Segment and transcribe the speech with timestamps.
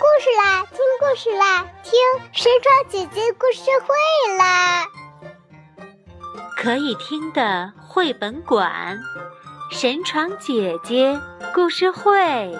[0.00, 1.92] 故事啦，听故事啦，听
[2.32, 4.86] 神床姐姐故事会啦！
[6.56, 8.98] 可以听的绘本馆，
[9.70, 11.20] 神床姐姐
[11.52, 12.58] 故事会。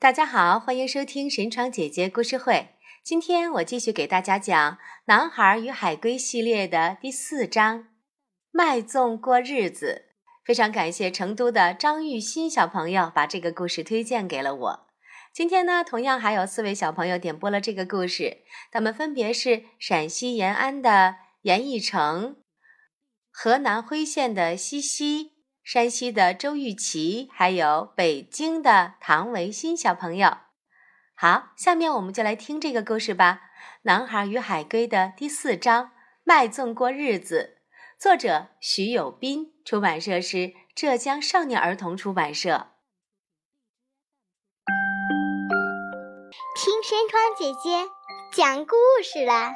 [0.00, 2.73] 大家好，欢迎收听神床姐姐故事会。
[3.04, 4.72] 今天我继续给大家讲
[5.04, 7.80] 《男孩与海龟》系列的第四章
[8.50, 10.06] 《卖粽过日子》。
[10.42, 14.86] 非常感谢成都的张玉新小朋友把这个故事推荐给了我。
[15.34, 18.38] 今天呢，同样还有四位小朋友点播了这个故事，
[18.72, 22.38] 他们分别是陕西延安的严义成、
[23.30, 25.32] 河南辉县的西西、
[25.62, 30.38] 山西的周玉琪，还有北京的唐维新小朋友。
[31.16, 33.40] 好，下面我们就来听这个故事吧，
[33.82, 35.84] 《男孩与海龟》的第四章
[36.24, 37.58] 《卖粽过日子》，
[38.02, 42.72] 作者徐有斌，出版社是浙江少年儿童出版社。
[46.56, 47.88] 听山川姐姐
[48.32, 49.52] 讲故事啦。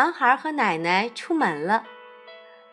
[0.00, 1.84] 男孩和奶奶出门了。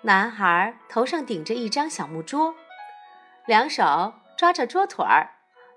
[0.03, 2.55] 男孩头上顶着一张小木桌，
[3.45, 5.31] 两手抓着桌腿儿，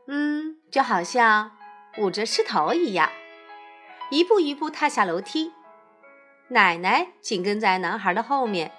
[0.07, 1.51] 嗯，就好像
[1.99, 3.11] 捂着狮头一样，
[4.11, 5.53] 一步一步踏下楼梯。
[6.51, 8.71] 奶奶紧跟在男孩的后面，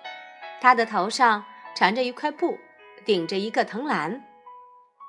[0.61, 1.43] 他的头上
[1.75, 2.57] 缠着一块布，
[3.03, 4.23] 顶着一个藤篮。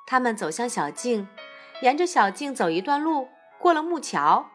[0.04, 1.28] 他们走向小径，
[1.80, 3.28] 沿着小径走一段路，
[3.60, 4.50] 过了木桥，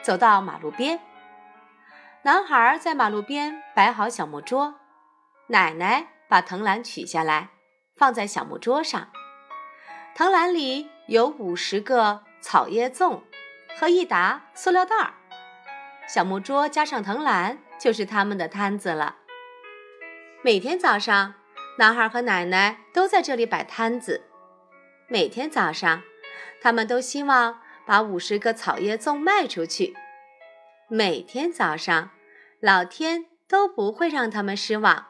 [0.00, 0.98] 走到马路边。
[2.22, 4.74] 男孩在马路边摆好小木桌，
[5.48, 7.50] 奶奶把藤篮取下来，
[7.96, 9.08] 放在小木桌上。
[10.14, 13.20] 藤篮里有五十个草叶粽
[13.78, 15.14] 和一沓塑料袋儿。
[16.08, 19.16] 小木桌加上藤篮，就是他们的摊子了。
[20.42, 21.34] 每天早上，
[21.78, 24.24] 男孩和奶奶都在这里摆摊子。
[25.06, 26.02] 每天早上，
[26.60, 29.96] 他们都希望把五十个草叶粽卖出去。
[30.88, 32.10] 每天早上。
[32.60, 35.08] 老天都不会让他们失望，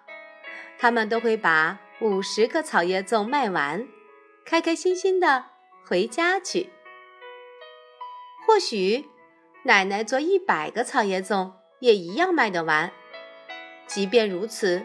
[0.78, 3.86] 他们都会把五十个草叶粽卖完，
[4.44, 5.44] 开开心心的
[5.84, 6.70] 回家去。
[8.44, 9.06] 或许
[9.62, 12.90] 奶奶做一百个草叶粽也一样卖得完，
[13.86, 14.84] 即便如此，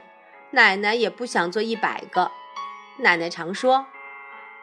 [0.52, 2.32] 奶奶也不想做一百个。
[3.00, 3.88] 奶奶常说：“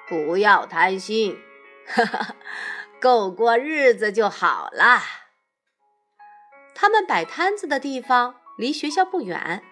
[0.09, 1.37] 不要贪心，
[1.85, 2.37] 哈哈，
[3.01, 5.03] 够过日子就好了。”
[6.81, 9.65] 他们摆摊子的地方离学校不远，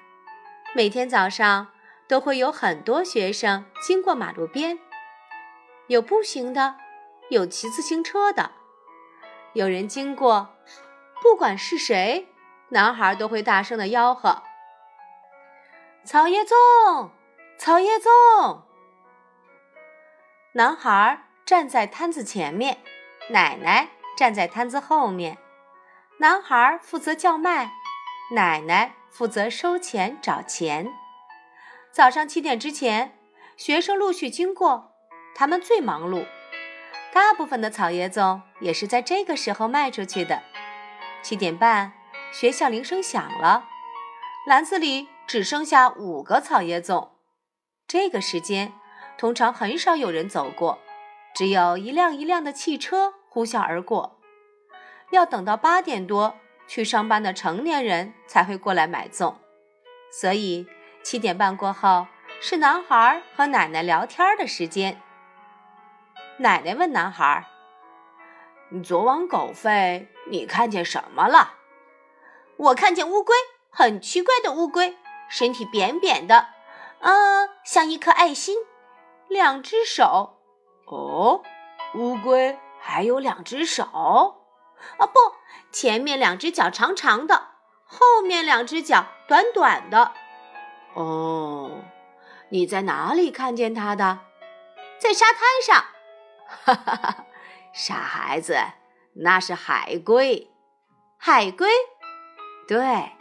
[0.75, 1.69] 每天早上
[2.09, 4.81] 都会有很多学生经过马路边，
[5.87, 6.75] 有步行的，
[7.31, 8.51] 有骑自行车的，
[9.53, 10.57] 有人经过，
[11.23, 12.27] 不管是谁，
[12.71, 14.43] 男孩都会大声的吆喝
[16.05, 17.11] ：“草叶粽，
[17.57, 18.63] 草叶粽！”
[20.55, 22.79] 男孩站在摊子前面，
[23.31, 25.39] 奶奶站在摊子后面。
[26.19, 27.73] 男孩负责叫卖，
[28.33, 30.91] 奶奶负责收钱找钱。
[31.93, 33.19] 早上七点之前，
[33.59, 34.93] 学生陆续经过，
[35.35, 36.25] 他们最忙碌。
[37.13, 40.43] 大部分的草叶粽也是在这个时候卖出去的。
[41.23, 41.93] 七点半，
[42.33, 43.69] 学校铃声响了，
[44.47, 47.11] 篮子里只剩下五个草叶粽。
[47.87, 48.73] 这个时间，
[49.19, 50.79] 通常很少有人走过，
[51.35, 54.16] 只有一辆一辆的汽车呼啸而过。
[55.11, 56.35] 要等到八点多
[56.67, 59.35] 去上班的成年人才会过来买粽，
[60.11, 60.67] 所以
[61.03, 62.07] 七点半过后
[62.41, 65.01] 是男孩和奶奶聊天的时间。
[66.39, 67.47] 奶奶问男孩
[68.85, 71.55] ：“昨晚狗吠，你看见什么了
[72.59, 73.35] ？”“我看见乌龟，
[73.71, 74.97] 很奇怪的乌龟，
[75.29, 76.49] 身体扁扁的，
[77.01, 78.57] 嗯，像一颗爱心，
[79.29, 80.41] 两只手。
[80.87, 81.43] ”“哦，
[81.95, 84.35] 乌龟还有两只手？”
[84.99, 85.19] 啊不，
[85.71, 87.49] 前面两只脚长长的，
[87.85, 90.13] 后面两只脚短短的。
[90.95, 91.85] 哦，
[92.49, 94.21] 你在哪里看见它的？
[94.99, 95.85] 在沙滩上。
[96.65, 97.25] 哈哈哈，
[97.73, 98.57] 傻孩子，
[99.17, 100.51] 那是海龟。
[101.19, 101.69] 海龟？
[102.67, 103.13] 对，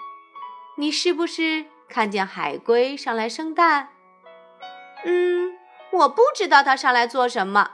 [0.77, 3.89] 你是不是看见海龟上来生蛋？
[5.03, 5.57] 嗯，
[5.91, 7.71] 我不知道它上来做什么。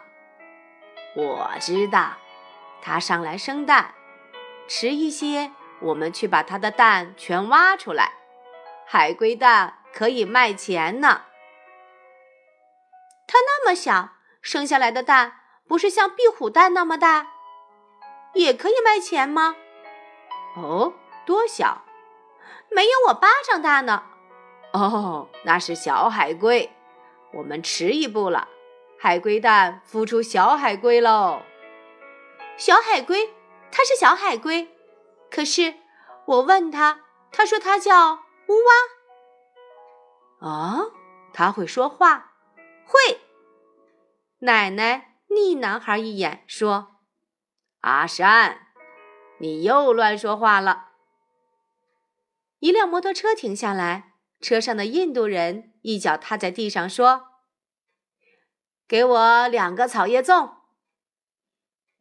[1.16, 2.14] 我知道，
[2.82, 3.94] 它上来生蛋，
[4.68, 8.14] 迟一些，我们去把它的蛋全挖出来。
[8.88, 11.22] 海龟蛋可以卖钱呢。
[13.28, 14.10] 它那么小，
[14.42, 15.34] 生下来的蛋
[15.68, 17.28] 不是像壁虎蛋那么大，
[18.34, 19.56] 也可以卖钱吗？
[20.58, 20.94] 哦，
[21.26, 21.84] 多小？
[22.70, 24.04] 没有我巴掌大呢。
[24.74, 26.72] 哦，那是小海龟。
[27.34, 28.50] 我们迟一步了，
[29.00, 31.44] 海龟蛋孵出小海龟喽。
[32.58, 33.34] 小海龟，
[33.72, 34.76] 它是小海龟。
[35.30, 35.76] 可是
[36.26, 38.16] 我问他，他说他叫
[38.48, 38.54] 乌
[40.42, 40.48] 蛙。
[40.48, 40.86] 啊，
[41.34, 42.34] 他会说话？
[42.86, 43.22] 会。
[44.40, 46.98] 奶奶睨男孩一眼，说
[47.82, 48.68] ：“阿山，
[49.40, 50.90] 你又乱说话了。”
[52.60, 57.28] 一辆摩托车停下来，车上的印度人一脚踏在地上，说
[58.88, 60.56] ：“给我两个草叶粽。”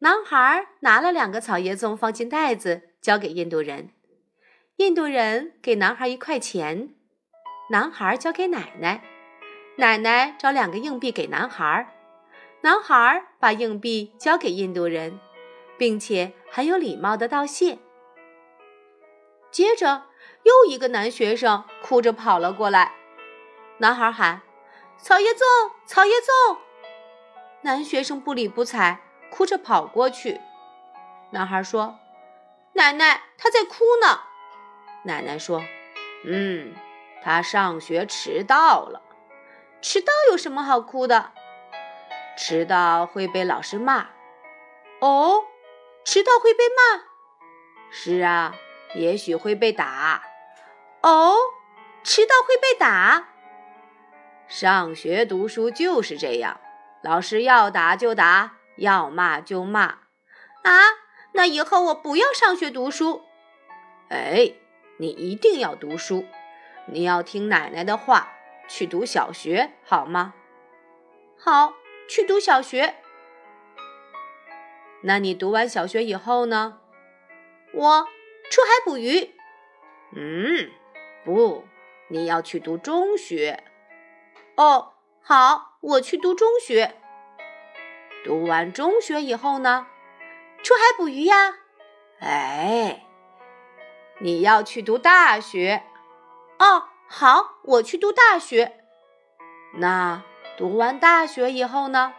[0.03, 3.91] 男孩拿了两个草叶粽，放进袋子，交给印度人。
[4.77, 6.95] 印度人给男孩一块钱，
[7.69, 9.03] 男孩交给奶奶，
[9.77, 11.87] 奶奶找两个硬币给男孩。
[12.61, 15.19] 男孩把硬币交给印度人，
[15.77, 17.77] 并且很有礼貌的道谢。
[19.51, 20.05] 接着，
[20.41, 22.93] 又一个男学生哭着跑了过来。
[23.77, 24.41] 男孩喊
[24.97, 26.57] ：“草叶粽，草叶粽！”
[27.61, 28.99] 男学生不理不睬，
[29.31, 30.39] 哭着跑过去。
[31.31, 31.97] 男孩说
[32.73, 34.19] ：“奶奶，他在哭呢。”
[35.05, 35.63] 奶奶说
[36.27, 36.75] ：“嗯，
[37.23, 39.01] 他上学迟到了。
[39.81, 41.31] 迟到有什么好哭的？”
[42.37, 44.07] 迟到会被老师骂，
[44.99, 45.43] 哦，
[46.05, 47.03] 迟到会被骂。
[47.89, 48.55] 是啊，
[48.95, 50.23] 也许会被打。
[51.01, 51.35] 哦，
[52.03, 53.27] 迟到会被打。
[54.47, 56.59] 上学读书就是这样，
[57.01, 59.99] 老师要打就打，要骂就骂。
[60.63, 60.71] 啊，
[61.33, 63.23] 那以后我不要上学读书。
[64.09, 64.53] 哎，
[64.97, 66.25] 你一定要读书，
[66.87, 68.31] 你要听奶奶的话，
[68.67, 70.33] 去读小学，好吗？
[71.37, 71.73] 好。
[72.09, 72.95] 去读小学。
[75.03, 76.81] 那你读完小学以后呢？
[77.73, 78.07] 我
[78.49, 79.33] 出海捕鱼。
[80.13, 80.69] 嗯，
[81.23, 81.63] 不，
[82.09, 83.63] 你要去读中学。
[84.57, 84.91] 哦，
[85.21, 87.00] 好，我去读中学。
[88.23, 89.87] 读完中学以后呢？
[90.63, 91.55] 出海捕鱼呀。
[92.19, 93.05] 哎，
[94.19, 95.83] 你要去读大学。
[96.59, 98.77] 哦，好，我去读大学。
[99.75, 100.23] 那。
[100.57, 102.13] 读完大学以后呢？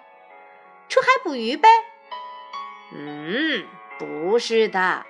[0.89, 1.69] 出海捕鱼呗。
[2.93, 3.65] 嗯，
[3.99, 5.07] 不是的。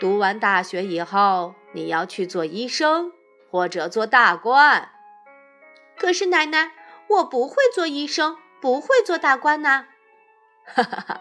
[0.00, 3.12] 读完大学以后，你要去做医生
[3.50, 4.90] 或者做大官。
[5.98, 6.70] 可是奶奶，
[7.08, 9.86] 我不会做医生，不会做大官呐。
[10.66, 11.20] 哈哈哈！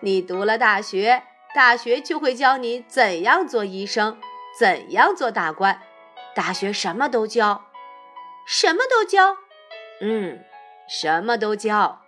[0.00, 1.22] 你读了大学，
[1.54, 4.18] 大学就会教你怎样做医生，
[4.58, 5.82] 怎样做大官。
[6.34, 7.66] 大学什么都教，
[8.46, 9.36] 什么都教。
[10.00, 10.44] 嗯。
[10.90, 12.00] 什么都教，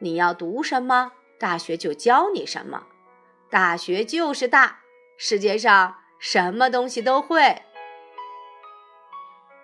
[0.00, 2.82] 你要读什么，大学就教你什么。
[3.48, 4.80] 大学就是大，
[5.16, 7.62] 世界上什么东西都会。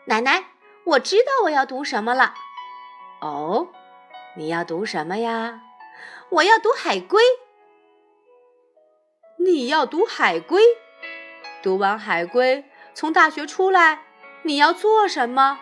[0.06, 0.44] 奶奶，
[0.84, 2.32] 我知道我要读什么了。
[3.20, 3.68] 哦，
[4.36, 5.60] 你要读什么呀？
[6.30, 7.22] 我要读海龟。
[9.38, 10.60] 你要读海龟？
[11.62, 12.64] 读完海龟，
[12.94, 14.02] 从大学出来，
[14.42, 15.60] 你要做什么？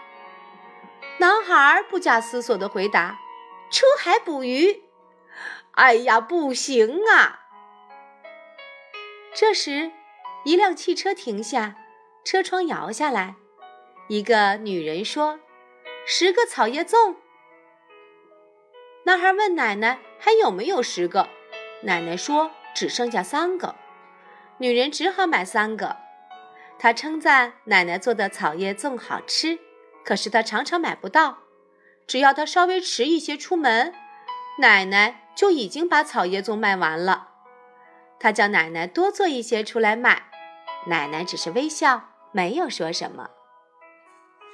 [1.19, 3.19] 男孩不假思索地回答
[3.71, 4.83] ：“出海捕鱼。”
[5.73, 7.41] 哎呀，不行啊！
[9.35, 9.93] 这时，
[10.45, 11.77] 一辆汽车停下，
[12.25, 13.35] 车窗摇下来，
[14.09, 15.41] 一个女人说
[16.07, 17.17] ：“十个草叶粽。”
[19.05, 21.29] 男孩问奶奶：“还有没有十个？”
[21.85, 23.75] 奶奶说：“只剩下三个。”
[24.57, 25.97] 女人只好买三个。
[26.79, 29.59] 她称赞奶奶做的草叶粽好吃。
[30.03, 31.41] 可是她常常买不到，
[32.07, 33.93] 只要她稍微迟一些出门，
[34.61, 37.29] 奶奶就已经把草叶粽卖完了。
[38.19, 40.31] 她叫奶奶多做一些出来卖，
[40.87, 43.29] 奶奶只是微笑，没有说什么。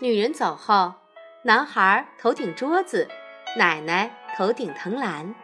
[0.01, 0.95] 女人走后，
[1.45, 3.09] 男孩头顶桌子，
[3.57, 5.35] 奶奶头顶藤篮，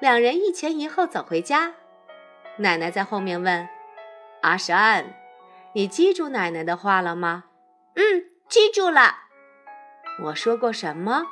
[0.00, 1.74] 两人一前一后走回家。
[2.56, 3.68] 奶奶在后面问
[4.42, 5.14] ：“阿山，
[5.74, 7.44] 你记住奶奶的话了吗
[7.96, 9.16] ？”“嗯，记住了。”
[10.24, 11.26] 我说过什么？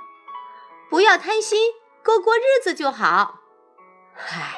[0.91, 1.73] 不要贪心，
[2.05, 3.41] 过过日子就好。
[4.15, 4.55] 嗨，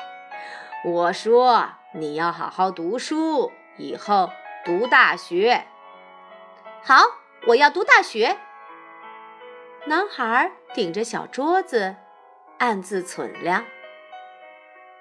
[0.85, 4.31] 我说你要好好读书，以后
[4.65, 5.67] 读大学。
[6.83, 7.03] 好，
[7.47, 8.39] 我要读大学。
[9.87, 11.97] 男孩顶着小桌子，
[12.59, 13.65] 暗自忖量。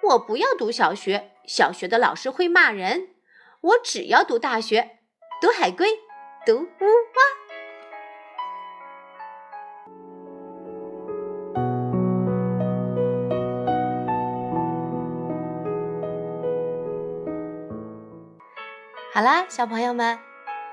[0.09, 3.09] 我不要读小学，小学的老师会骂人。
[3.61, 4.97] 我只要读大学，
[5.39, 5.87] 读海龟，
[6.47, 7.19] 读乌鸦。
[19.13, 20.17] 好啦，小朋友们，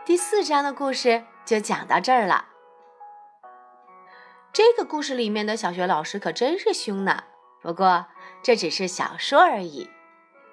[0.07, 2.47] 第四章的故事就讲到这儿了。
[4.51, 7.25] 这个故事里面的小学老师可真是凶呢。
[7.61, 8.07] 不过
[8.47, 9.91] 这只是小说而已，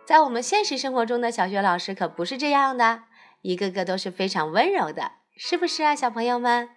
[0.04, 3.04] 在我们现实生活中的小学老师可不是这样的，
[3.44, 6.72] 一个个都是非常温柔的，是不是啊，小朋友们？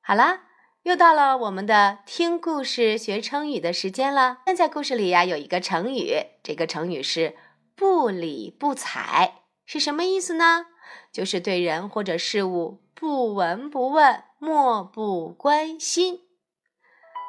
[0.00, 0.48] 好啦，
[0.82, 4.38] 又到了我们的听故事学成语的时间了。
[4.46, 7.36] 现在故事里呀有一个成语，这个成语是
[7.76, 9.34] “不理不睬”，
[9.64, 10.66] 是什么意思呢？
[11.12, 16.22] 就是对人或者事物不闻不问，漠不关心。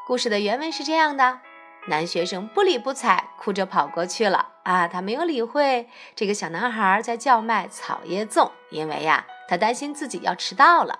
[0.08, 1.42] 故事的原文是这样的：
[1.88, 4.50] 男学生不理不睬，哭着跑过去了。
[4.64, 11.00] 啊，他没有理会这个小男孩在叫卖草叶粽，因为呀，他担心自己要迟到了。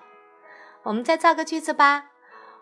[0.82, 2.06] 我们再造个句子吧。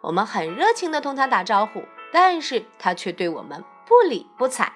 [0.02, 4.72] 我们很热情地同他打招呼，但是他却对我们不理不睬。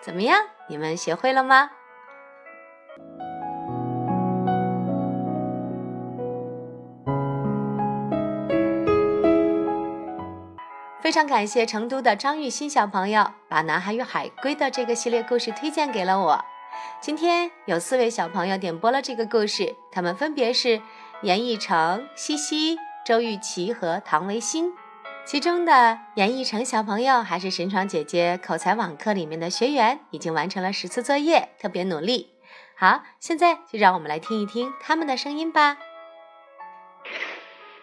[0.00, 0.46] 怎么样？
[0.68, 1.70] 你们学会了吗？
[11.14, 16.44] 非常感谢成都的张玉新小朋友把《男孩与海龟》的这个系列故事推荐给了我。
[17.00, 20.82] 今天有四位小朋友点播了这个故事，他们分别是
[21.22, 24.72] 严艺成、西西、周玉琪和唐维新。
[25.24, 32.32] 其中的严艺成小朋友还是神闯姐姐口才网课里面的学员，已经完成了十次作业，特别努力。
[32.76, 35.76] 好，现在就让我们来听一听他们的声音吧。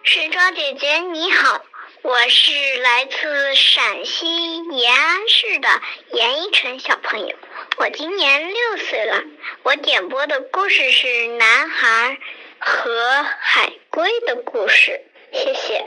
[0.03, 1.61] 神闯姐姐你好。
[2.03, 5.69] 我是来自陕西延安市的
[6.13, 7.35] 严一晨小朋友，
[7.77, 9.21] 我今年六岁了。
[9.61, 12.17] 我点播的故事是男孩
[12.57, 14.99] 和海龟的故事，
[15.31, 15.85] 谢谢。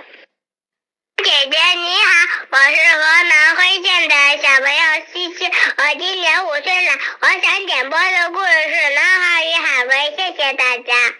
[1.17, 6.93] 姐姐你好，我是河南辉县的小朋友西西，我今年五岁了。
[7.23, 11.15] 我想点播的故事是男孩与海龟，谢谢大家。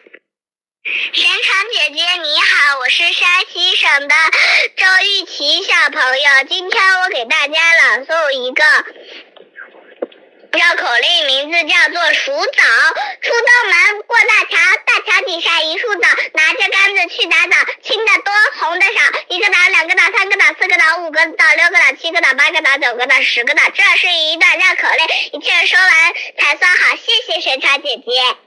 [0.87, 4.15] 神长姐姐你好，我是山西省的
[4.77, 6.45] 周玉琪小朋友。
[6.47, 8.63] 今天我给大家朗诵一个
[10.53, 12.63] 绕口令，名字叫做数枣。
[13.23, 19.01] 出东门，过大桥，大桥底下一树枣，拿着杆子去打枣，青的多，红的少。
[19.29, 23.63] 一个枣，两个枣，三个枣，四个枣，五个枣，六个枣，七个枣，八个枣，九个枣，十个枣。
[23.71, 26.95] 这是一段绕口令，一气儿说完才算好。
[26.97, 28.44] 谢谢神长姐姐。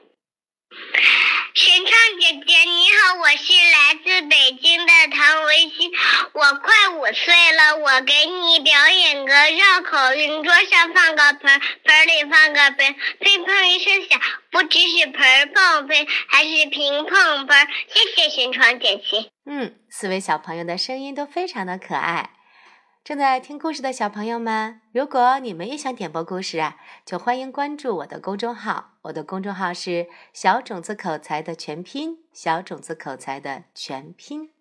[1.53, 5.91] 神唱姐姐你好，我是来自北京的唐维新，
[6.33, 17.67] 我快五岁了，我给你表演个绕口令：桌上放个盆，盆里放个杯，乒乓一声响，不知是盆碰杯，还是瓶碰盆。
[17.87, 19.31] 谢谢神创姐姐。
[19.45, 22.29] 嗯，四位小朋友的声音都非常的可爱。
[23.07, 28.95] 正在听故事的小朋友们，如果你们也想点播故事啊，就欢迎关注我的公众号。
[29.03, 34.51] 我的公众号是“小种子口才”的全拼，“小种子口才”的全拼。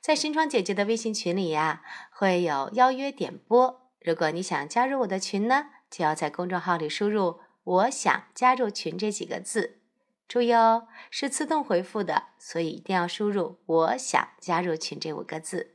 [0.00, 3.82] 在神窗姐姐的微信群里呀，会有邀约点播。
[4.00, 9.80] 如果你想加入我的群呢，就要在公众号里输入“我想加入群”这几个字。
[10.26, 15.74] 注意哦，是自动回复的，所以一定要输入“我想加入群”这五个字。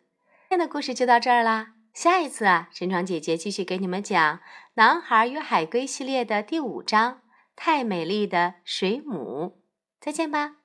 [0.50, 1.74] 今天的故事就到这儿啦。
[1.97, 4.37] 下一次啊，神闯姐姐继续给你们讲
[4.75, 7.13] 《男孩与海龟》系列的第五章
[7.55, 9.57] 《太美丽的水母》。
[9.99, 10.57] 再见吧。